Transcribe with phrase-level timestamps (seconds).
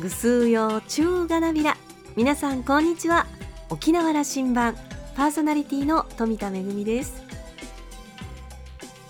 [0.00, 1.76] ぐすうよ中がなびら。
[2.16, 3.26] 皆さんこんにちは。
[3.68, 4.74] 沖縄羅針盤。
[5.14, 7.22] パーソナリティの富田恵です。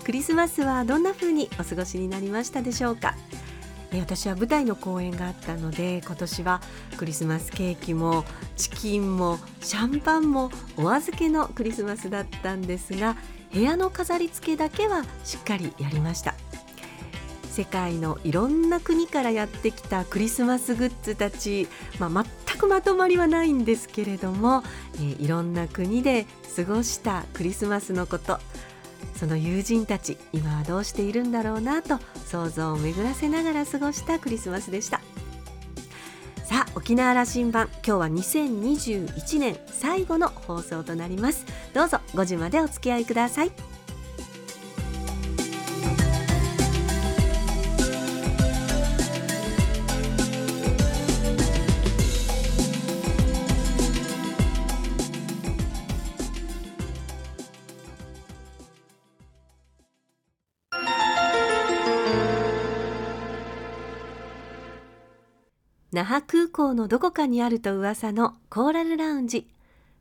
[0.02, 3.14] クリスマスはどんな風にお過ごしになりましたでしょうか？
[3.92, 6.60] 私は舞台の公演があったので今年は
[6.96, 8.24] クリスマスケーキも
[8.56, 13.16] チキンもシャンパンもお預けのクリスマスだったんですが
[13.52, 16.34] 部屋の飾り付けだけはしっかりやりました。
[17.50, 21.68] 世界のいろんな国からやってきたクリスマスグッズたち、
[21.98, 24.62] まあ、全くまとまりはないんですけれども、
[24.94, 26.26] えー、いろんな国で
[26.56, 28.38] 過ごしたクリスマスのこと。
[29.16, 35.00] その友人たち今はどうしているんだろうなと想像を巡らせながら過ごしたクリスマスでした。
[36.44, 41.46] さあ沖縄羅針盤今日は2021年最後の放送となります。
[41.74, 43.69] どうぞ5時までお付き合いください。
[65.92, 69.48] 那覇空港のどこかにあると噂のコーラルラウンジ。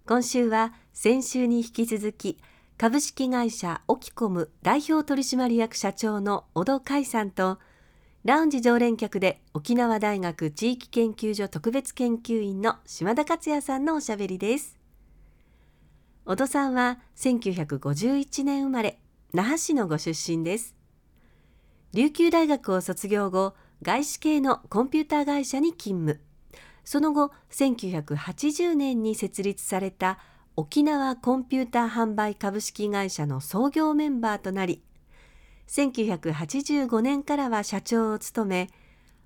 [0.05, 2.37] 今週は先週に引き続き
[2.77, 7.57] 株式会社オキコム代表取締役社長の小戸海さんと
[8.23, 14.77] ラウンジ常連客で沖縄大学地域研究所特別研究員の島田克也さんのおしゃべりです。
[16.25, 18.99] 小戸さんは1951年生まれ
[19.33, 20.75] 那覇市のご出身です。
[21.93, 26.29] 琉球大学を卒業後外資系のコンピューター会社に勤務。
[26.83, 30.17] その後1980年に設立された
[30.55, 34.83] 沖縄コンピューター販売株式会社の創業メンバーとなり
[35.67, 38.69] 1985年からは社長を務め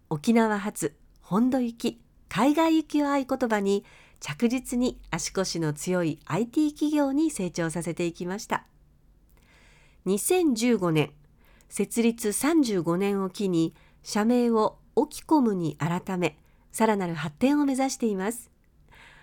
[0.10, 3.86] 沖縄発本土行き海外行きを合言葉に
[4.20, 8.66] 着実に足腰の強い IT 企業に成長させていきました。
[10.06, 11.12] 2015年
[11.70, 16.38] 設立35年を機に社名をオキコムに改め
[16.72, 18.52] さらなる発展を目指しています。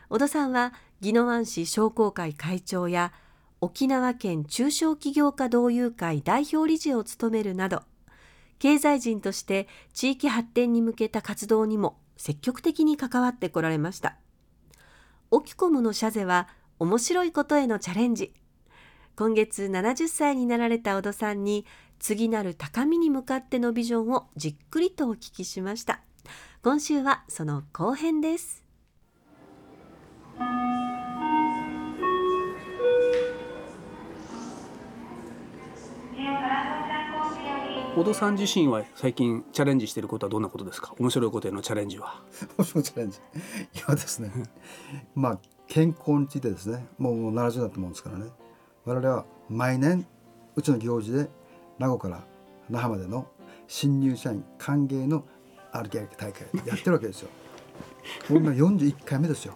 [0.08, 3.12] 小戸さんは宜野湾市商工会会長や
[3.60, 7.82] 沖縄県中小企業家同友会代表理事を務めるなど
[8.58, 14.16] 経済人として地域発展に向けた活動にも積極的に関わってこられました。
[15.30, 16.48] オキコムの社税は
[16.78, 18.34] 面白いことへのチャレンジ。
[19.16, 21.64] 今月70歳になられた小戸さんに
[22.00, 26.00] 次なる高みに向かってのビジョンをじっくりとお聞きしました。
[26.62, 28.64] 今週はその後編です。
[37.94, 40.94] 小戸さん自身は最近チャレンジしていることはどんなことですか？
[40.98, 42.22] 面白いことへのチャレンジは。
[42.56, 43.18] 面白いチャレンジ。
[43.18, 43.20] い
[43.86, 44.30] やですね
[45.14, 46.86] まあ健康についてですね。
[46.96, 48.30] もう70だと思うんですからね。
[48.86, 50.06] 我々は毎年
[50.56, 51.28] うちの行事で
[51.80, 52.22] 名護から
[52.68, 53.26] 那覇までの
[53.66, 55.24] 新入社員歓迎の
[55.72, 57.30] 歩き歩き大会やってるわけですよ。
[58.28, 59.54] こんな41回目ですよ。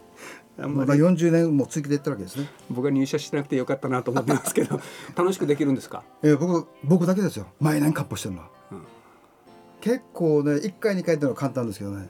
[0.56, 2.48] まあ40年も続けていったわけですね。
[2.70, 4.80] 僕は入社してなくてよかったなと思ってますけど、
[5.14, 6.02] 楽しくできるんですか？
[6.22, 7.46] えー、僕僕だけですよ。
[7.60, 8.48] 毎年カッ歩してるのは。
[8.72, 8.84] うん、
[9.82, 12.08] 結構ね1回2回ってのは簡単ですけどね。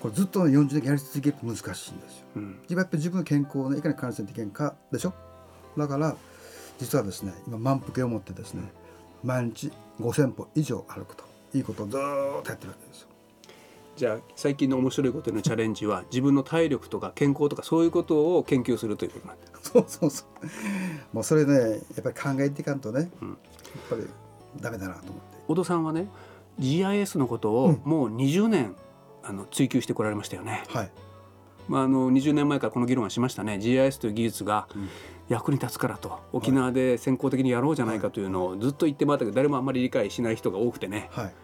[0.00, 2.26] これずっと、ね、40年やり続けると難しいんですよ。
[2.36, 5.14] うん、やっぱり自分の健康をねいかに感染できるかでしょ？
[5.78, 6.14] だから
[6.78, 8.60] 実はですね今満腹を持ってですね。
[8.60, 8.83] うん
[9.24, 11.24] 毎日5,000歩以上歩くと
[11.54, 13.08] いうことをずっとやってるわけですよ。
[13.96, 19.52] じゃあ最近の面白いことのチャレンジは自分の体力とか健康とかそういうことを研究するということなんです。
[19.70, 21.14] そうそうそう。
[21.14, 23.38] もうそれねやっぱり考えていかんとね、うん、やっ
[23.88, 24.06] ぱり
[24.60, 25.20] ダメだなと思って。
[25.46, 26.08] 小戸さんはね
[26.58, 28.76] GIS のことをもう20年、うん、
[29.22, 30.64] あの追求してこられましたよね。
[30.68, 30.90] はい。
[31.68, 33.58] まああの20年前からこの議論はしましたね。
[33.60, 34.88] GIS という技術が、うん。
[35.26, 41.34] 役に立つからと沖縄で先行的にやろうじゃないかというのをずっと言ってもらったけど誰もあんまり理解しない人が多くてね、はい、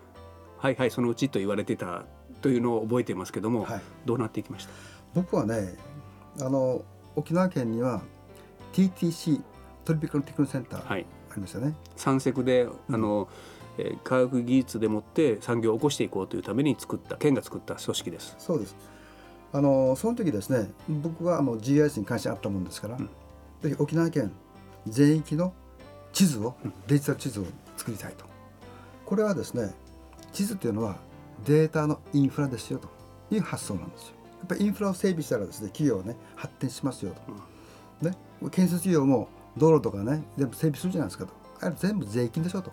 [0.58, 2.04] はいはいそのうちと言われてた
[2.42, 4.72] というのを覚えていますけども、はい、どうなっていきました？
[5.14, 5.78] 僕はね
[6.42, 6.84] あの
[7.16, 8.02] 沖縄県には
[8.74, 9.40] TTC
[9.86, 11.06] トリピカルテクノセンターあり
[11.40, 11.64] ましたね。
[11.64, 13.30] はい、山積であの、
[13.78, 18.34] うん、えー、科学技術でもって産業を起こしていこうというために作った県が作った組織です。
[18.38, 18.76] そうです。
[19.52, 23.10] あのその時ですね僕はあの GIS に関心あったもんですから、うん。
[23.62, 24.32] ぜひ沖縄県
[24.86, 25.52] 全域の
[26.12, 26.54] 地図を
[26.86, 27.44] デジタル地図を
[27.76, 28.24] 作りたいと。
[29.04, 29.74] これはですね
[30.32, 30.96] 地図というのは
[31.44, 32.88] データのインフラですよと
[33.34, 34.14] いう発想なんですよ。
[34.40, 37.12] やっぱりインフラを整備したらですね企業はね発展しますよ
[38.00, 38.16] と、ね、
[38.50, 41.32] 建設企業も道路とかね全部整備するじゃないですかと。
[41.60, 42.72] あれ全部税金でしょと、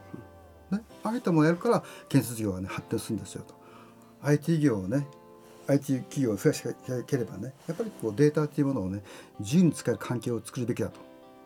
[0.72, 3.56] ね、ああいったものやるから建設業がね発展するんですよと。
[4.22, 5.08] IT 業をね
[5.68, 6.74] IT 企業を増やしてい
[7.06, 9.04] ければねやっぱりこうデータっていうものをね
[9.40, 11.00] 自由に使える環境を作るべきだと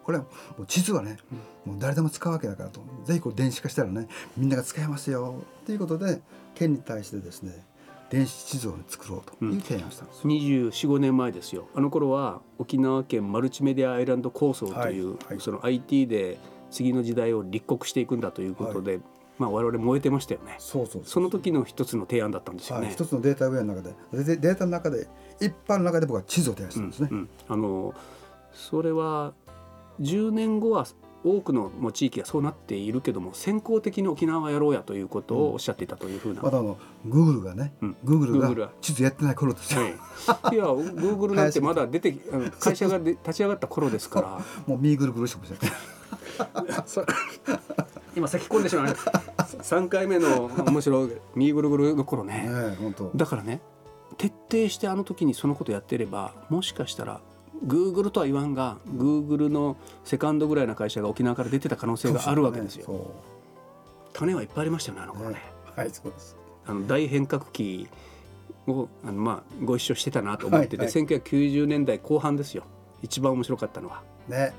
[0.03, 0.23] これは
[0.57, 1.17] もう地図はね、
[1.63, 6.21] もう誰でも使うわけだからとぜひこう電子化したらねみんなが使えますよっていうことで
[6.55, 7.63] 県に対してですね
[8.09, 16.37] 電子地図を作ろうという提案をしたんです、うん、245年前ですよあの頃は沖縄県マルチメディアアイランド構想という、はいはい、その IT で
[16.71, 19.01] 次の時代を立国していくんだということで、はい、
[19.41, 20.55] まあ、我々燃えてましたよね。
[20.59, 25.07] そうそうその時の一つの提案だったんですよね、はい、一つのデータウェアの中でデデータの中で
[25.39, 27.95] 一般の中で僕は地図を提案したんですね、うんうん、あの
[28.53, 29.33] それは
[29.99, 30.85] 10年後は
[31.23, 42.13] 多くのもう地域がそうなっているけども先行的に沖縄はやろうやということをおっしゃっていたというふうな、まだあのグーグルがね、うん、グーグルが地図やってない頃ですよ、はい、いやグーグルなんてまだ出て
[42.59, 44.41] 会社がで立ち上がった頃ですから。
[44.65, 46.00] もうミーグルグルしてました
[48.15, 48.85] 今先込んでしまう
[49.61, 52.49] 3回目の面白いミーグルグルの頃ね、
[52.79, 53.61] ね、だからね
[54.17, 57.21] 徹底してあの時にそのことやってればもしかしたら
[57.63, 62.87] グーグルとは言わんがグーグルのセカンドぐらいな会社が沖縄から出てた可能性があるわけですよ。
[62.87, 62.99] ね、
[64.13, 65.35] 種はいっぱいありましたよねあの頃ね。
[65.35, 65.41] ね
[65.75, 66.35] はいそうです。
[66.65, 67.87] あの大変革期
[68.67, 72.63] をあの、まあ、ご一緒してたなと思ってて、はいはい、1990年代後半ですよ。
[73.01, 74.01] 一番面白かったのは。
[74.27, 74.53] ね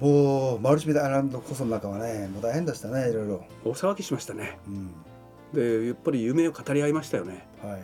[0.00, 3.44] もうマルチメディアランドこその中はねもう大変でしたねいろいろ。
[3.64, 4.58] 大騒ぎしましたね。
[4.66, 4.90] うん、
[5.52, 7.46] でやっぱり夢を語り合いましたよね。
[7.62, 7.82] はい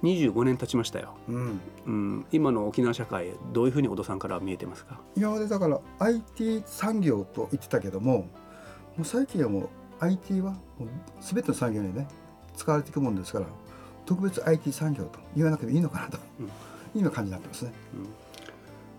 [0.00, 5.00] 25年経ちましたよ、うんうん、今の沖縄社会どういうふうに小戸さんから見えてますか？
[5.16, 8.28] いやだから IT 産業と言ってたけどもも
[9.00, 10.88] う最近はもう IT はもう
[11.20, 12.06] 全ての産業にね
[12.56, 13.46] 使われていくもんですから
[14.06, 17.72] 特別 IT 産業と言わなくてもいいのかなと、うん、いう感じになってますね。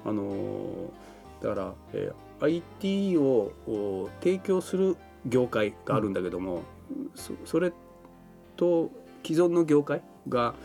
[0.05, 0.89] うん、あのー、
[1.41, 6.63] だから、えー、IT を提供する業界があるんだけども、
[7.15, 7.71] そそれ
[8.55, 8.89] と
[9.25, 10.55] 既存の業界が、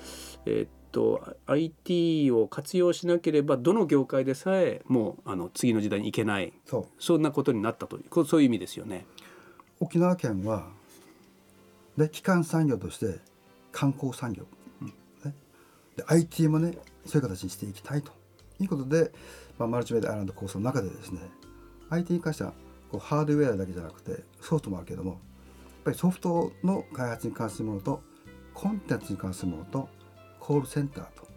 [0.47, 6.53] えー、っと IT を活用しなければどの業界でさえもうあの次の時代に行けない。
[6.99, 9.07] そんなことになったというそういう意味ですよね。
[9.81, 10.69] 沖縄県は
[11.97, 13.19] で基幹産業として
[13.73, 14.45] 観光産業、
[14.81, 15.35] うん、ね、
[15.97, 18.13] で IT もねそういう形にしていきたいと
[18.61, 19.13] いうことで、
[19.59, 21.21] まあ、マルチメディアアイランド構想の中でですね
[21.91, 22.53] IT に関しては
[22.91, 25.21] こうハードウェアだけじゃなくてソフトもあるけどもやっ
[25.85, 28.03] ぱりソフトの開発に関するものと
[28.53, 29.89] コンテンツに関するものと
[30.41, 31.29] コールセンターと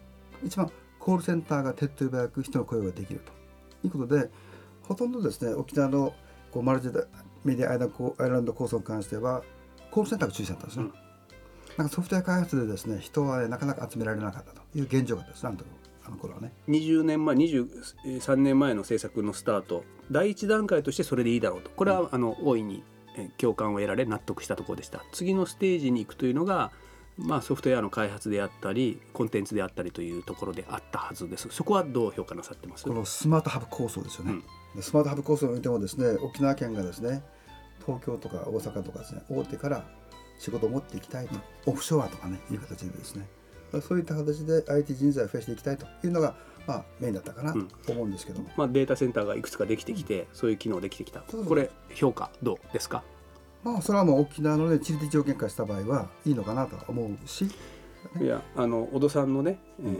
[0.44, 3.38] 一番コールセンターが手っ取り早く人の声ができると。
[3.84, 4.30] いうことで
[4.82, 6.12] ほとんどですね沖縄の
[6.50, 6.88] こうマルチ
[7.44, 9.42] メディアアイランド構想に関しては
[9.90, 10.84] コールセンターが中心だったんですね。
[10.84, 10.92] うん、
[11.76, 15.44] なんかソフトウェア開発でですね人は、ね、なかなか集められなかったという現状がです。
[15.44, 15.64] なんと
[16.08, 16.52] あの頃はね。
[16.68, 19.84] 20年前23年前の政策のスタート。
[20.10, 21.70] 第一段階としてそれでいいだろうと。
[21.70, 22.82] これは、うん、あの大いに
[23.36, 25.04] 共感を得られ納得したところでした。
[25.12, 26.72] 次のステージに行くというのが
[27.18, 31.48] まあ、ソフトウェアの開発であったりコンテンツであったりというところであったはずです。
[31.50, 32.84] そこはどう評価なさってます？
[32.84, 34.34] このスマートハブ構想ですよね、
[34.76, 37.24] うん、スマートハブ構想においてもですね沖縄県がですね
[37.84, 39.84] 東京とか大阪とかですね大手から
[40.38, 41.34] 仕事を持っていきたいと、
[41.66, 43.26] うん、オフショアとかねいう形でですね
[43.82, 46.34] そういった形で IT 人材を増やしていきたいというのが、
[46.66, 53.02] まあ、メインだったかなと思うんですけども、うん、まあ、データセンターがいくつかできてきて、そういう機能できてきたこれ評価どうですか？
[53.64, 57.48] まあそれはもう沖縄のね地理的条件化した場合はいいのかなと思うし。
[58.20, 59.96] いやあの小戸さんのね、えー、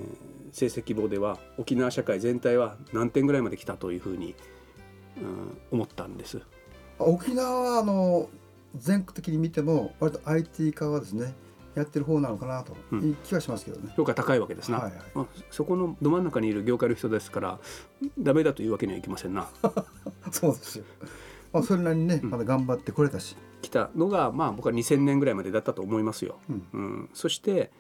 [0.52, 4.36] 成績簿では沖縄社会全体は何点ぐらいまで来たというふうに、
[5.20, 6.40] うん、思ったんです。
[7.00, 8.30] 沖縄はあの
[8.76, 11.34] 全国的に見ても割と IT 化はですね
[11.78, 17.58] やってる方なのかなという気はしますけどね、うん、評価高いわけですな、はいはい、そこのど真ん中にいる業界の人ですから
[18.18, 19.48] ダメだというわけにはいきませんな。
[20.30, 20.84] そうですよ、
[21.52, 23.36] まあ、それなりにね、まだ頑張ってこれたし。
[23.60, 27.72] 来たのがまあ僕は2000年ぐらいまでだったと思いますよ、うん、うん、そして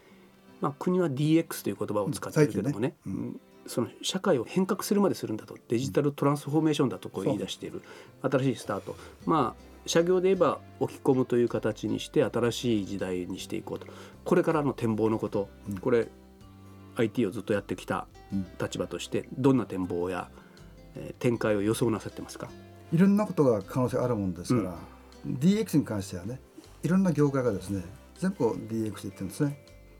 [0.60, 2.88] まあ、国は DX という言葉を使ってるけどもね。
[2.88, 5.56] ね、うん、その社会を変革するまでするんだと。
[5.68, 7.82] デジタルトランスフォーメーションだとこう言い出している。
[8.22, 8.96] 新しいスタート。
[9.24, 13.86] まあ社業で言えば置き込むという形にして新しい時代にしていこうと。
[14.24, 16.08] これからの展望のこと、うん、これ
[16.96, 18.06] IT をずっとやってきた
[18.60, 20.28] 立場としてどんな展望や、
[20.94, 22.48] えー、展開を予想なさってますか？
[22.92, 24.74] いろんなことが可能性あるもんですから、
[25.26, 26.40] うん、DX に関してはね
[26.82, 27.82] いろんな業界がですね
[28.18, 29.58] 全部 DX で言ってるんですね。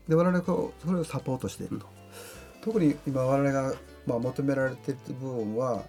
[0.09, 1.87] で我々がそれをサポートしていると、
[2.63, 3.75] 特に今我々が
[4.07, 5.83] まあ求められている部分は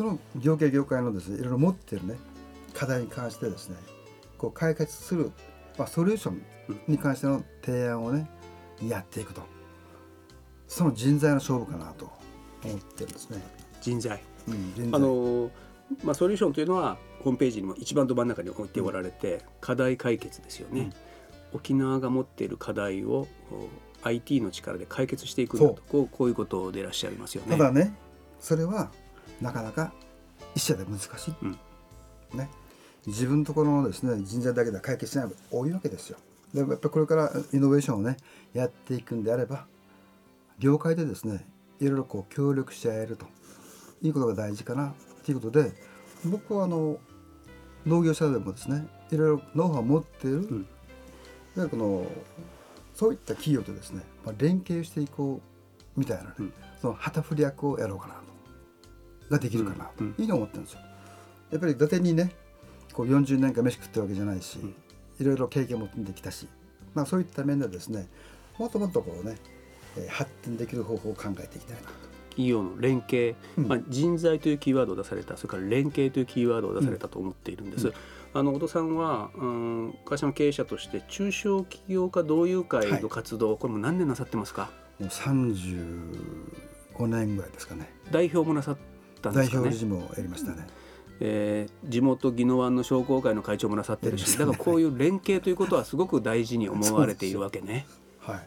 [0.00, 2.16] その業界業界のですねいろいろ持っているね
[2.72, 3.76] 課題に関してですね
[4.38, 5.30] こう解決する、
[5.76, 6.42] まあ、ソリューション
[6.88, 8.26] に関しての提案をね
[8.82, 9.42] やっていくと。
[10.66, 12.10] その人材の勝負かなと
[12.64, 13.42] 思ってるんですね。
[13.82, 14.94] 人材、うん、人材。
[14.94, 15.50] あの
[16.02, 20.88] まあ、ソリューションというのはホームページにも一番ど真ん中に置いておられて、うん、課題解決ですよね。
[21.52, 23.28] 沖縄が持っている課題を
[24.02, 25.82] IT の力で解決していくんだと。
[25.90, 27.58] こうこういうことでいらっしゃいますよね。
[27.58, 27.92] ただね
[28.38, 28.90] それは
[29.40, 29.92] なかなか
[30.54, 31.58] 一社で難しい、うん、
[32.38, 32.50] ね、
[33.06, 36.18] 自分のところのですね人材だけでは解決しないの多いわけですよ。
[36.54, 38.16] でもやっぱりこれからイノベーションをね
[38.52, 39.66] やっていくんであれば
[40.58, 41.46] 業界でですね
[41.80, 43.26] いろいろこう協力し合えると
[44.02, 45.72] いうことが大事かなということで
[46.24, 46.98] 僕はあの
[47.86, 50.66] 農業者でもですねいろいろノウハウを持っている、うん、いわ
[51.56, 52.06] ゆるこの
[52.94, 55.40] そういった企業とですね、まあ、連携していこ
[55.96, 58.20] うみたいなね、うん、その旗振り役をやろうかなと
[59.30, 60.80] ができるかなというふうに思ってるんですよ。
[61.50, 62.32] やっぱり伊達にね
[62.92, 64.58] こう40年間飯食ってるわけじゃないし、
[65.20, 66.48] いろいろ経験も積んできたし、
[66.94, 68.08] まあ、そういった面でですね
[68.58, 69.36] もっともっとこうね
[70.08, 72.10] 発展できる方法を考えていきたいなと。
[72.30, 77.88] 企業の連携、うん、まあ、人材というキーワードを出されたそれから連携というキーワードを出されたと思っているんです。
[77.88, 77.94] うん。
[78.32, 84.70] あの小戸さんは、うん、会社の経営者として中小企業家同友会の活動、はい、これも何年なさってますか？
[85.00, 87.92] もう35年ぐらいですかね。
[88.12, 88.76] 代表もなさっ
[89.20, 90.66] たんですかね代表理事もやりましたね、
[91.20, 97.86] えー、地元宜野湾の商工会の会長もなさってるし、ね、だからこういう連携ということはすごく大事に思われているわけね。
[98.20, 98.46] はい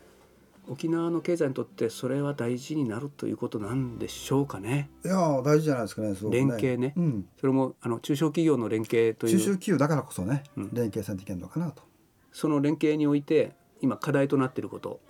[0.68, 4.90] 沖縄の経済にとってそれは大事になるということなんでしょうかね。
[5.04, 6.14] いや大事じゃないですかね。
[6.14, 9.38] ね連携ね、うん、それもあの中小企業の連携という。
[9.38, 11.84] 中小企業だからこそね、うん、連携されていけるのかなと。
[12.32, 13.54] その連携において
[13.84, 15.02] 今課題となっていること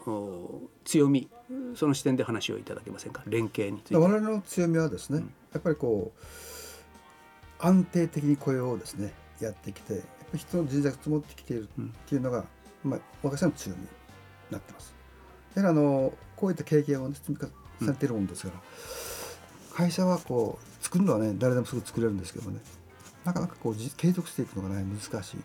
[0.84, 1.30] 強み
[1.76, 3.22] その視点で話をいただけませんか？
[3.28, 3.98] 連携について。
[3.98, 12.46] 我々の強みはですね、うん、やっぱりこう安定的に雇用をですねやってきてやっぱ人の人材が積もってきているっていうのが、
[12.84, 13.88] まあ私の強みに
[14.50, 14.96] なってます。
[15.54, 22.60] やはりあのこういった経験を、ね、積み重ねているもんですから、うん、会社はこう作るのはね誰でもすぐ作れるんですけどもね
[23.24, 25.44] なかなかこう継続していくのがね難しいと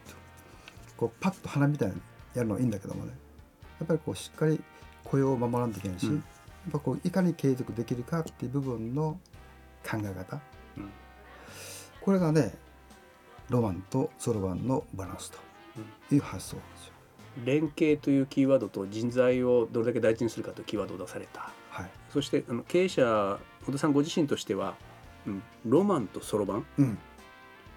[0.96, 1.94] こうパッと花みたいに
[2.34, 3.12] やるのはいいんだけどもね。
[3.80, 4.60] やっぱりこうしっかり
[5.04, 9.18] 雇用を守らんといけないし、うん、やっぱこういかに継続できるかっていう部分の
[9.88, 10.40] 考え方、
[10.76, 10.90] うん、
[12.00, 12.54] これがね
[13.48, 16.92] ロマンとソロバンのバランスという発想ですよ。
[17.44, 24.74] 連携というキーワードと人材をどれだけ大事にするかというキーワードを出された、はい、そしてあの経営者小田さんご自身としては、
[25.24, 26.98] うん、ロマンとそろばん、うん、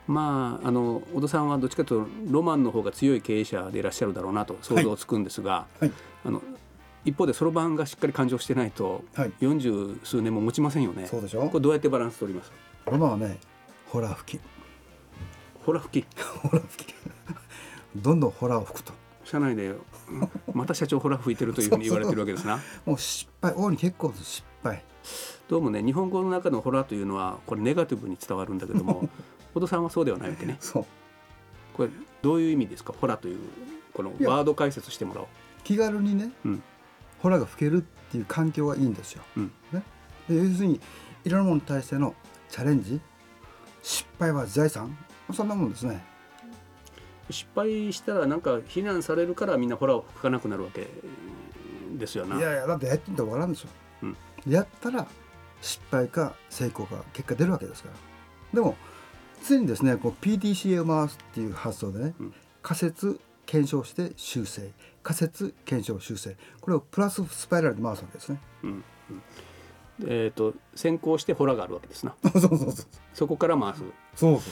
[0.08, 5.86] まああの小田さんはどっちかというとロマンの方が強い経営者でいらっしゃるだろうなと想像つくんですが、はい。
[5.86, 5.92] はい、
[6.26, 6.42] あの
[7.06, 9.04] 一方でそろばんがしっかり勘定してないと
[9.40, 11.08] 四十数年も持ちませんよね。
[11.08, 11.42] そうでしょ？
[11.50, 12.52] これどうやってバランス取ります？
[12.86, 13.40] ロマンはね
[13.88, 14.42] ホラ吹き。
[15.66, 16.08] ホラ吹き。
[16.44, 16.94] ホラ吹き。
[17.96, 18.94] どんどんホラを吹くと
[19.24, 19.74] 社内で
[20.54, 22.60] また社長ほら吹いてるというふうに言われてるわけですな。
[22.86, 24.84] もう失敗大いに結構失敗。
[25.48, 29.10] どうもね日本語の中のホラーというのはこれネガティブに伝わるんだけども
[29.54, 30.58] 小戸さんはそうではないわけね。
[30.60, 30.86] そう。
[31.74, 31.90] これ
[32.22, 33.40] どういう意味ですかホラという
[33.94, 35.28] このワード解説してもらおう。
[35.64, 36.64] 気軽にね、うん、
[37.20, 39.84] ホラが吹けるっていう環境がいいんですよ、うん、ね、
[40.28, 40.80] で要するに
[41.24, 42.16] いろんなものに対しての
[42.50, 43.00] チャレンジ
[43.84, 44.96] 失敗は財産？
[45.34, 46.04] そんなもんですね
[47.30, 50.88] 失敗したらなんか非難されるからみんなホラーを吹かなくなるわけ
[51.98, 52.38] ですよな。
[52.38, 53.70] いやいやだってやってみたら分からんですよ。
[54.04, 55.08] うん、やったら
[55.62, 57.96] 失敗か成功か結果出るわけですから。
[58.54, 58.76] でも
[59.48, 64.72] 常にですねこう PDCA を回すっていう発想でね、うん、仮説検証して修正。
[65.04, 66.36] 仮説検証修正。
[66.60, 68.40] これをプラススパイラルで回すわけですね。
[68.64, 69.22] うんうん。
[70.04, 72.16] えーと、先行してホラがあるわけですな。
[72.34, 72.72] そうそうそう。
[73.14, 73.84] そこから回す。
[74.16, 74.50] そうそ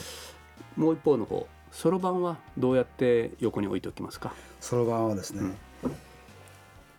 [0.76, 0.80] う。
[0.80, 4.32] もう一方の方そろばんはどうやって横に置いておきますか？
[4.60, 5.40] そろばんはですね、
[5.82, 5.96] うん、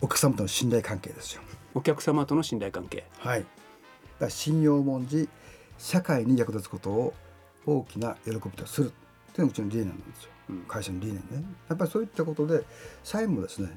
[0.01, 1.41] お客様との信頼関係ですよ。
[1.73, 3.05] お客様との信頼関係。
[3.19, 3.45] はい。
[4.19, 5.29] だ信用文字
[5.77, 7.13] 社会に役立つことを
[7.65, 8.91] 大きな喜びとする
[9.33, 11.21] というのがうちの理念なんですよ、うん、会社の理念ね。
[11.69, 12.63] やっぱりそういったことで
[13.03, 13.69] 社員もですね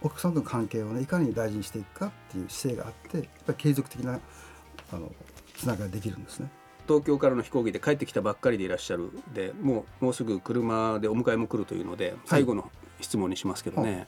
[0.00, 4.20] お客さんとの関係をねいかに大事にしていくかっていう姿勢があってやっぱり継続的な
[4.92, 5.12] あの
[5.56, 6.50] つながりできるんですね
[6.86, 12.70] 東京からの飛行機で帰ってきたばっかりでいらっしゃるでもうもうすぐ車でお迎えも来るというので最後の
[13.00, 14.06] 質問にしますけどね、はい、やっ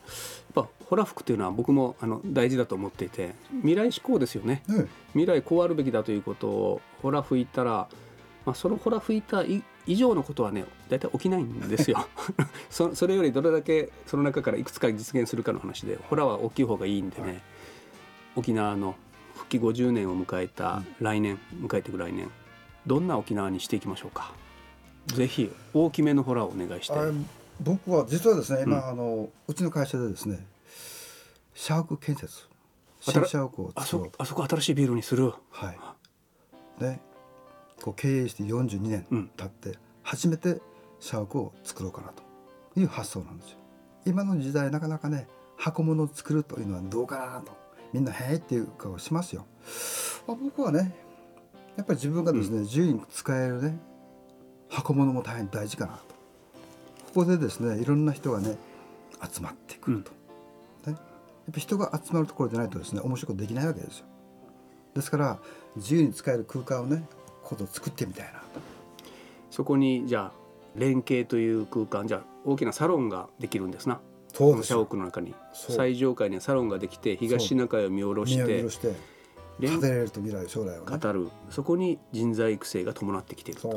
[0.54, 7.88] ぱホラ吹くというのは僕もあの大事だと思っていて未来志向ですよね、うん、未来こうあるべきだということをホラ吹いたら、
[8.46, 9.42] まあ、そのホラ吹いた
[9.86, 12.08] 以上のことはね大体起きないんですよ。
[12.70, 17.40] そそれよりどれだけその中からいくつか実現するかの話でホラは大きい方がいいんでね、はい、
[18.36, 18.94] 沖縄の
[19.34, 22.30] 復帰50年を迎えた来年、迎えていく来年
[22.86, 24.32] どんな沖縄にしていきましょうか？
[25.06, 26.94] ぜひ大きめのホラーをお願いして。
[27.60, 30.44] 僕は実はですね今、うん、あのうちの会社でですね
[31.54, 32.48] シャーク建設。
[33.00, 35.32] 新社屋をあそあそこ新しいビルにする。
[35.50, 36.80] はい。
[36.80, 36.98] で
[37.82, 40.60] こう経営して42年経って、初めて
[41.00, 43.58] 社屋を作ろうかなという発想なんですよ。
[44.06, 47.52] 今の時代なかなかね箱物を作るというのはどうかなと。
[47.92, 49.46] みんな「へえ」っていう顔しますよ。
[50.26, 50.94] 僕はね
[51.76, 53.78] やっぱり自分がですね、うん、自由に使えるね
[54.68, 56.14] 箱物も大変大事かなと。
[57.06, 58.56] ここでですねいろんな人がね
[59.32, 60.10] 集まってくると、
[60.86, 60.98] うん、ね、
[61.46, 64.06] やっぱ人が集まるところでないとですね面白いことできないわけですよ。
[64.94, 65.38] ですから
[65.76, 67.04] 自由に使える空間をね
[67.42, 68.44] ここ作ってみたいなと。
[69.50, 74.00] そこにじゃあ連携という空間じゃあ大きなサロンができるんですな。
[74.32, 75.34] そうです社屋の中に。
[75.52, 78.64] 最上階にはサロンができて東シナ海を見下ろして
[79.60, 81.28] 語れると未来将来を、ね、語る。
[81.50, 83.68] そこに人材育成が伴ってきていると。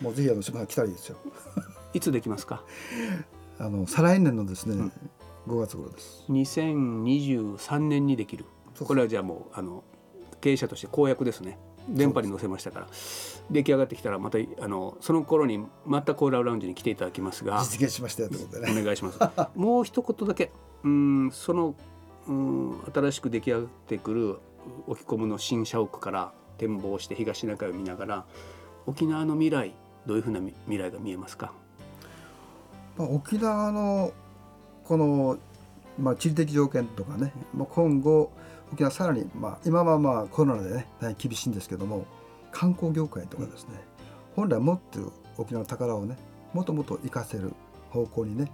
[0.00, 1.16] もうぜひあの島来たらいいですよ。
[1.94, 2.64] いつできますか？
[3.58, 4.92] あの再来年のですね、うん、
[5.46, 6.24] 5月頃です。
[6.28, 8.44] 2023年にできる。
[8.78, 9.84] これはじゃあもうあの
[10.40, 11.58] 経営者として公約ですね。
[11.88, 12.86] 電波に載せましたから。
[13.50, 17.60] 出来上がってきたらまたあのその頃にまたコーラルラウンジに来ていただきますが。
[17.62, 18.80] 実現しましたよということでね。
[18.80, 19.18] お願いします。
[19.54, 20.50] もう一言だけ。
[20.82, 21.74] うんその
[22.26, 24.38] うん新しく出来上がってくる
[24.86, 28.24] 沖込むの新社屋から展望して東シナ海を見ながら
[28.86, 29.74] 沖縄の未来
[30.06, 31.52] どういうふうな未来が見えますか、
[32.96, 34.12] まあ、沖縄の
[34.84, 35.38] この、
[35.98, 38.30] まあ、地理的条件とかね、まあ、今後
[38.72, 42.06] 沖縄さらに、まあ、今はまあコロナでね大変厳しいんですけども
[42.52, 43.80] 観光業界とかですね、
[44.36, 46.16] 本来持ってる沖縄の宝をね
[46.52, 47.52] もっともっと活かせる
[47.90, 48.50] 方向にね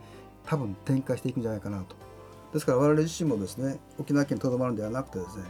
[0.47, 1.97] 多分展開していくんじゃないかなと。
[2.53, 5.45] ですから我々自身もですね沖縄県にとどまるんではなくてですね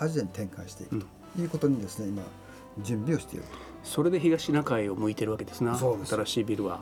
[0.00, 2.22] アジアに展開していくということにですね、今
[2.78, 3.44] 準備をしている
[3.82, 6.80] それで東シナ海を向いてるわけですな新しいビルは、は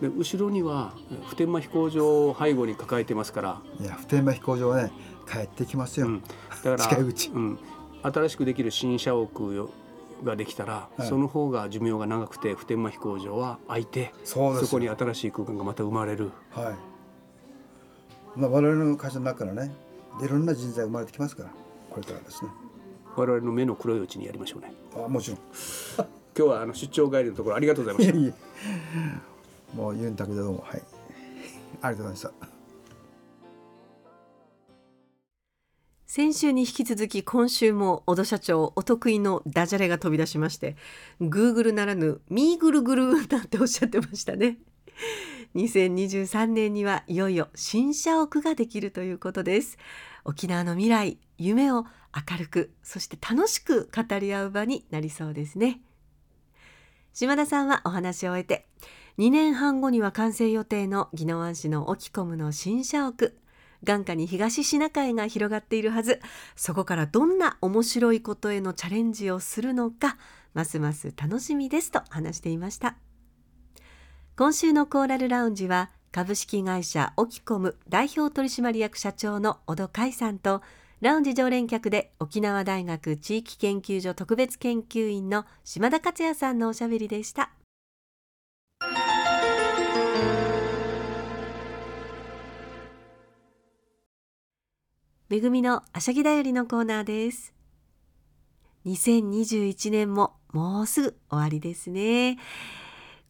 [0.00, 0.94] い、で後ろには
[1.26, 3.60] 普天間飛行場を背後に抱えてますから。
[3.80, 4.92] いや普天間飛行場はね
[5.30, 7.58] 帰ってきますよ、うん、だから近いうち、うん、
[8.02, 9.68] 新しくできる新社屋
[10.24, 14.38] ができたら、はい、その方が寿命が長くて普天間飛行場は空いてそ
[14.70, 16.30] こに新しい空間がまた生まれる。
[16.50, 16.98] はい。
[18.36, 19.72] まあ、我々の会社の中からね
[20.22, 21.50] いろんな人材が生まれてきますから
[21.90, 22.50] これからですね。
[23.16, 24.72] 我々の目の黒いうちにやりましょうね。
[24.94, 25.38] あもちろん。
[26.36, 29.76] 今日はあの出張帰りのところありがとうございました。
[29.76, 30.64] もうユンタクでどうも。
[30.64, 30.80] はい。
[30.80, 30.82] あり
[31.82, 32.58] がとうございました。
[36.06, 40.74] 先週に引き続き今週も小戸社長お得意のダジャレが飛び出しまして
[41.20, 44.58] グーグルならぬミーグルグルなんておっしゃってましたね。
[45.54, 49.76] 2023年にはいよいよ新社屋ができるということです。
[50.24, 51.86] 沖縄の未来夢を
[52.30, 55.80] 明るくそして楽しく語り合う場になりそうですね。
[57.12, 58.66] 島田さんはお話を終えて
[59.18, 63.32] 2年半後には完成予定の宜野湾市の沖込むの新社屋
[63.84, 66.20] 眼下に東シナ海が広がっているはず
[66.56, 70.16] そこからどんな面白いことへのチャレンジをするのか
[70.54, 72.96] ますます楽しみですと話していました。
[74.36, 80.62] 今週のコーラルラウンジは株式会社オキコム代表取締役社長の小戸海さんと
[81.00, 87.52] ラウンジ常連客で沖縄大学地域研究所特別研究員の島田克也さんのおしゃべりでした。
[95.28, 97.54] めぐみのあしゃぎだよりのコーナーです。
[98.84, 102.38] 2021年ももうすぐ終わりですね。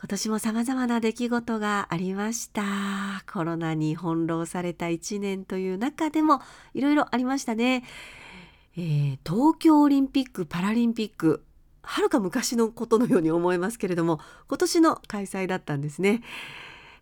[0.01, 2.63] 今年も様々な出来事がありました。
[3.31, 6.41] コロナに翻弄された1年という中でも
[6.73, 7.85] いろいろありましたね、
[8.77, 11.45] えー、東京オリンピック・パラリンピック
[11.83, 16.23] はるか昔のことのように思えますけれども今年の開催だったんですね、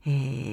[0.06, 0.08] え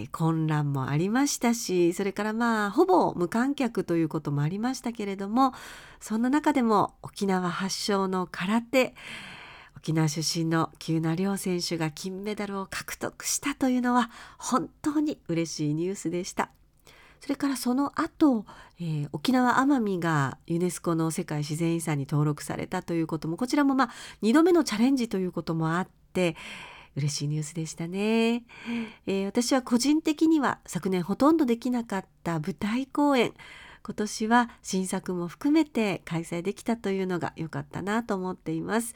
[0.05, 5.53] ー、混乱もありましたしそれからまあほぼ無観客ということもありましたけれども
[5.99, 8.95] そんな中でも沖縄発祥の空手
[9.83, 16.51] 沖縄出身の急な亮選手が金メダルを獲得したというのは本当に嬉しいニュースでした。
[17.19, 18.45] それからその後、
[18.79, 23.89] えー、沖縄奄美がユネスコの世界自然遺産に登録されたということもこちらもまあ
[24.21, 26.37] 2度目のチャレンジということもあって
[26.95, 28.43] 嬉しいニュースでしたね、
[29.05, 33.33] えー、私は個人的には昨年ほとんどできなかった舞台公演
[33.85, 38.95] 今年は新作も含めて開催できたというのが良かったなと思っています。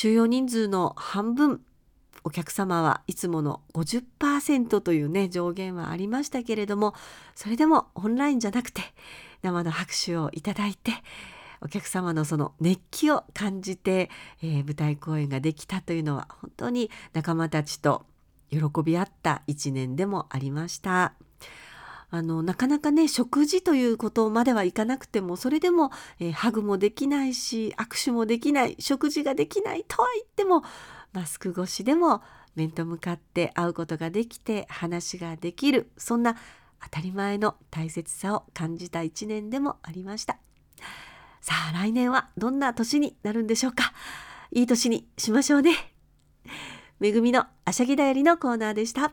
[0.00, 1.60] 収容人数の半分
[2.22, 6.94] お客様はいつもの50%というね上限はありましたけれども
[7.34, 8.80] それでもオンラインじゃなくて
[9.42, 10.92] 生の拍手をいただいて
[11.60, 14.08] お客様のその熱気を感じて、
[14.40, 18.06] えー、舞台公演ができたというのは本当に仲間たちと
[18.50, 21.14] 喜び合った一年でもありました。
[22.10, 25.90] あのなかなかね食事ということまではいかなくてもそれでも、
[26.20, 30.62] えー、ハグもできないし握手もできない食事ができないとは言っても
[31.12, 32.22] マスク越しでも
[32.54, 35.90] 面と向かって会うことができて話ができる。
[35.96, 36.36] そんな
[36.82, 40.38] 当たり前の大切さを感じた一年でもありました。
[41.40, 43.92] さあ来年はどんな年になるんでしょうか。
[44.50, 45.72] いい年にしましょうね。
[46.98, 49.12] めぐみのあしゃぎだよりのコーナーでした。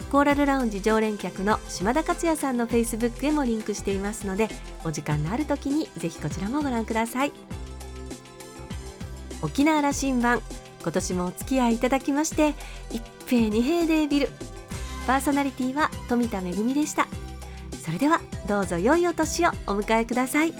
[0.11, 4.49] コーラルラウンジ常連客の島田克也さんのフェイスブックへもリンクしていますので
[4.83, 7.31] お時間のある時にぜひこちらもご覧ください。
[9.41, 10.41] 沖縄羅針盤
[10.83, 12.55] 今年もお付き合いいただきまして
[12.91, 14.29] 一平二平デービル。
[15.07, 17.07] パーソナリティは富田恵でした。
[17.81, 18.19] それでは
[18.49, 20.53] どうぞ良いお年をお迎えください。